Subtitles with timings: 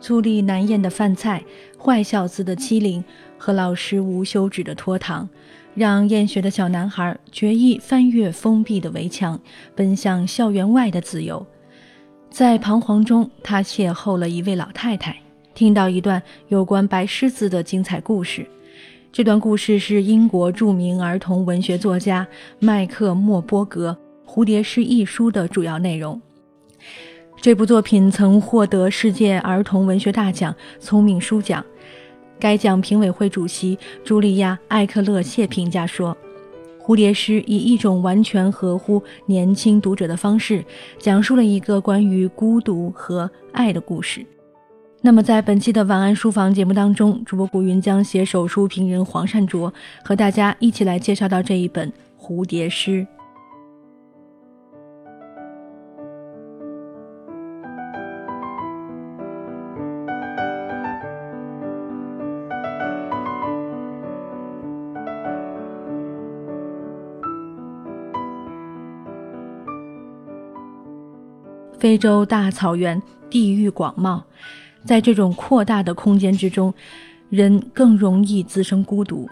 [0.00, 1.44] 粗粝难咽的饭菜、
[1.78, 3.04] 坏小子的欺凌
[3.36, 5.28] 和老师无休止的拖堂，
[5.74, 9.38] 让厌学的小男孩决意翻越封闭的围墙，
[9.76, 11.46] 奔向校园外的自由。
[12.30, 15.16] 在彷徨中，他邂逅了一位老太太，
[15.54, 18.46] 听到一段有关白狮子的精彩故事。
[19.12, 22.26] 这段故事是英国著名儿童文学作家
[22.60, 23.98] 麦克莫波格
[24.32, 26.20] 《蝴蝶诗》一书的主要内容。
[27.42, 31.64] 这部作品曾获得世界儿童文学大奖聪明书奖。
[32.38, 36.14] 该奖评委会主席茱莉亚·艾克勒谢评价说
[36.84, 40.62] ：“蝴蝶诗以一种完全合乎年轻读者的方式，
[40.98, 44.22] 讲述了一个关于孤独和爱的故事。”
[45.00, 49.72] 那么，在本期的晚安书房节目当中，主播古云将携手书评人黄善卓，
[50.04, 53.06] 和大家一起来介绍到这一本蝴蝶诗。
[71.80, 74.22] 非洲大草原地域广袤，
[74.84, 76.72] 在这种扩大的空间之中，
[77.30, 79.26] 人更容易滋生孤独。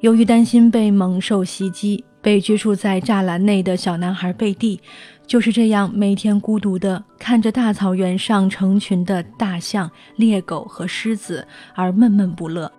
[0.00, 4.80] 由于担心被猛兽袭击，被拘束在栅栏内的小男孩贝蒂，
[5.26, 12.72] 就是这样每天孤独地看着大草原上成群的大象、猎狗和狮子而闷闷不乐。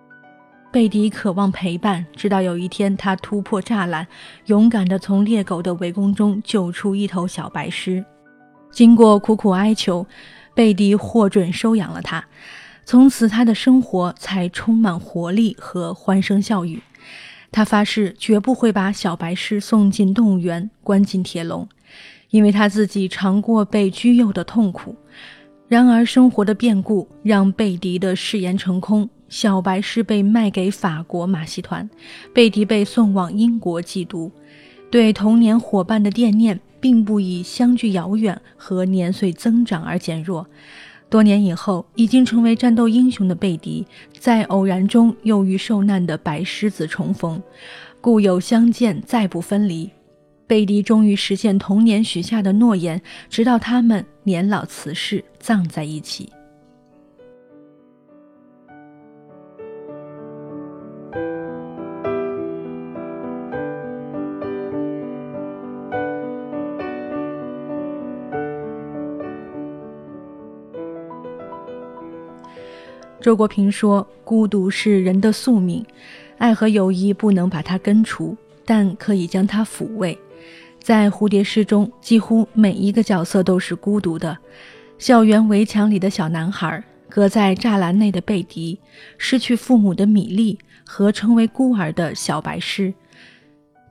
[0.72, 4.04] 贝蒂渴望陪伴，直到有一天，他突破栅栏，
[4.46, 8.04] 勇敢地从猎狗的围攻中救出一头小白狮。
[8.70, 10.06] 经过苦苦哀求，
[10.54, 12.24] 贝蒂获准收养了他。
[12.84, 16.80] 从此，他的生活才充满活力和欢声笑语。
[17.50, 21.68] 他发誓绝不会把小白狮送进动物园，关进铁笼，
[22.30, 24.96] 因为他自己尝过被拘幼的痛苦。
[25.66, 29.08] 然而，生活的变故让贝迪的誓言成空。
[29.28, 31.88] 小白狮被卖给法国马戏团，
[32.32, 34.32] 贝迪被送往英国寄读。
[34.90, 36.58] 对童年伙伴的惦念。
[36.80, 40.46] 并不以相距遥远和年岁增长而减弱。
[41.10, 43.86] 多年以后，已经成为战斗英雄的贝迪，
[44.18, 47.42] 在偶然中又与受难的白狮子重逢，
[48.00, 49.90] 故友相见，再不分离。
[50.46, 53.00] 贝迪终于实现童年许下的诺言，
[53.30, 56.30] 直到他们年老辞世，葬在一起。
[73.20, 75.84] 周国平说：“孤独是人的宿命，
[76.38, 80.16] 爱和友谊不能把它根除，但可以将它抚慰。”
[80.80, 84.38] 在蝴蝶诗中，几乎每一个角色都是孤独的：
[84.98, 88.78] 校园围墙里的小男孩，隔在栅栏内的贝迪，
[89.18, 90.56] 失去父母的米莉
[90.86, 92.94] 和成为孤儿的小白狮。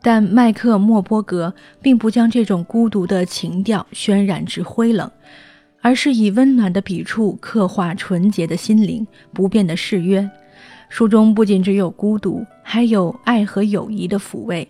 [0.01, 5.11] 但麦克莫波格并不将这种孤独的情调渲染至灰冷。
[5.81, 10.29] 而是以温暖的笔触刻画纯洁的心灵、不变的誓约。
[10.89, 14.67] 书中不仅只有孤独，还有爱和友谊的抚慰。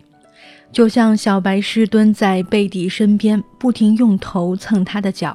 [0.70, 5.32] 就像小白狮蹲在贝蒂身边，不停用头蹭他的脚；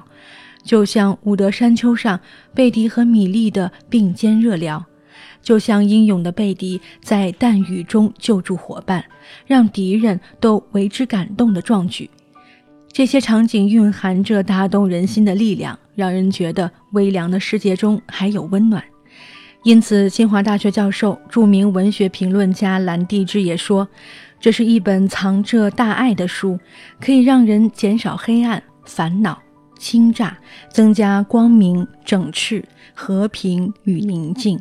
[0.63, 2.19] 就像伍德山丘上
[2.53, 4.79] 贝蒂和米莉的并肩热聊；
[5.41, 9.03] 就像英勇的贝蒂在弹雨中救助伙伴，
[9.47, 12.09] 让敌人都为之感动的壮举。
[12.93, 18.83] 这些场景蕴含着打动人心的力量，让人觉得微凉的世界中还有温暖。
[19.63, 23.87] 因此，清华大学教授、著名文学评论家兰蒂之也说
[24.39, 26.59] ：“这是一本藏着大爱的书，
[27.01, 29.41] 可以让人减少黑暗、烦恼、
[29.79, 30.31] 倾轧，
[30.69, 32.63] 增加光明、整饬、
[32.93, 34.59] 和平与宁静。”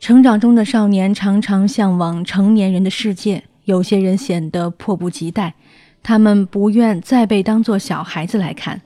[0.00, 5.54] 成长中的少年常常向往成年人的世界，有些人显得迫不及待。
[6.02, 8.80] 他们不愿再被当作小孩子来看，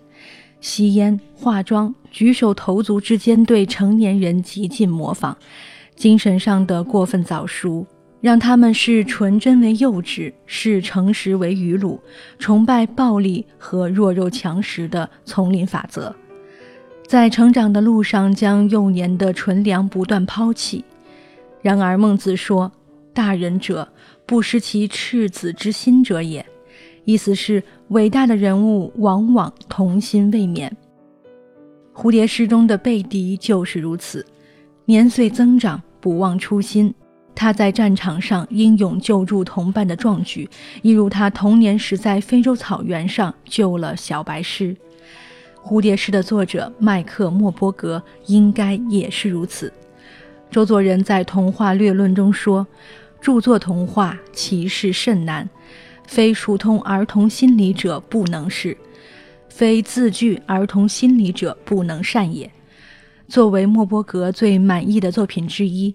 [0.61, 5.37] 吸烟、化妆、举手投足之间对成年人极尽模仿，
[5.95, 7.87] 精神上的过分早熟，
[8.21, 12.01] 让他们视纯真为幼稚，视诚实为愚鲁，
[12.39, 16.15] 崇拜暴力和弱肉强食的丛林法则，
[17.07, 20.85] 在成长的路上将幼年的纯良不断抛弃。
[21.63, 22.71] 然而孟子说
[23.15, 23.89] ：“大人者，
[24.27, 26.45] 不失其赤子之心者也。”
[27.05, 30.71] 意思是，伟大的人物往往童心未泯。
[31.95, 34.25] 蝴蝶诗中的贝迪就是如此，
[34.87, 36.93] 年岁增长，不忘初心。
[37.37, 40.49] 他在战场上英勇救助同伴的壮举，
[40.83, 44.77] 一如他童年时在非洲草原上救了小白狮。
[45.63, 49.73] 蝴蝶诗的作者麦克莫波格应该也是如此。
[50.51, 52.65] 周作人在《童话略论》中说
[53.21, 55.49] ：“著作童话其事甚难，
[56.07, 58.77] 非熟通儿童心理者不能是，
[59.49, 62.51] 非自具儿童心理者不能善也。”
[63.27, 65.95] 作为莫波格最满意的作品之一，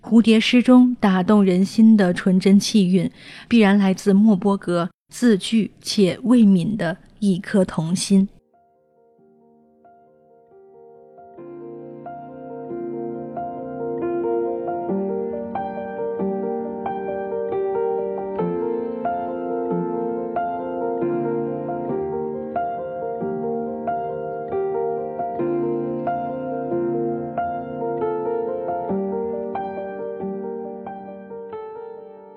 [0.00, 3.10] 蝴蝶诗中打动人心的纯真气韵，
[3.48, 8.28] 必然来自莫波格自具且未泯的一颗童心。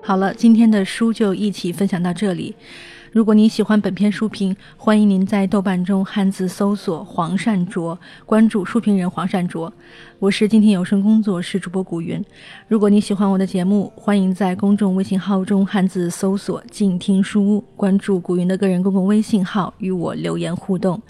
[0.04, 2.54] 好了，今天的书就一起分享到这里。
[3.12, 7.96] 如果您喜欢本篇书评，欢迎您在豆瓣中汉字搜索“黄善卓”，
[8.26, 9.72] 关注书评人黄善卓。
[10.18, 12.20] 我是今天有声工作室主播古云。
[12.66, 21.00] 如果你喜欢我的节目，欢迎在公众微信号中汉字搜索“静听书屋”，关注古云的个人公共微信号，与我留言互动。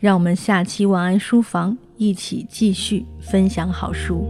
[0.00, 4.26] 让我们下期晚安书房一起继续分享好书。